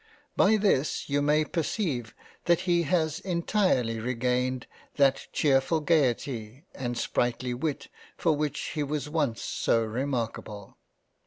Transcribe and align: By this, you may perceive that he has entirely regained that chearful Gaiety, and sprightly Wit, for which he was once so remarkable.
By 0.35 0.57
this, 0.57 1.09
you 1.11 1.21
may 1.21 1.45
perceive 1.45 2.15
that 2.45 2.61
he 2.61 2.81
has 2.89 3.19
entirely 3.19 3.99
regained 3.99 4.65
that 4.95 5.27
chearful 5.31 5.79
Gaiety, 5.79 6.65
and 6.73 6.97
sprightly 6.97 7.53
Wit, 7.53 7.87
for 8.17 8.35
which 8.35 8.71
he 8.73 8.81
was 8.81 9.07
once 9.11 9.43
so 9.43 9.83
remarkable. 9.83 10.79